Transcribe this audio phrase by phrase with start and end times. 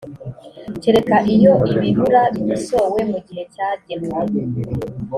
[0.81, 4.09] kereka iyo ibibura bikosowe mu gihe cyagenwe.